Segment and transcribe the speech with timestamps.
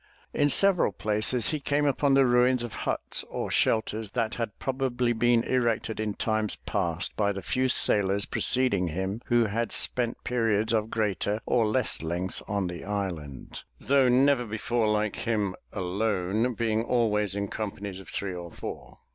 [0.33, 5.13] In several places he came upon the ruins of huts or shelters that had probably
[5.13, 10.73] been erected in times past by the few sailors preceding him who had spent periods
[10.73, 16.83] of greater or less length on the island, though never before like him alone, being
[16.83, 18.97] always in companies of three or four.